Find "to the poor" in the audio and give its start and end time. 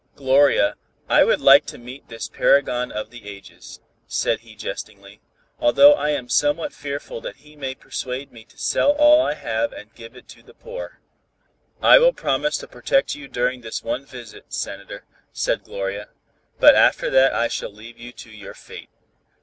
10.29-11.01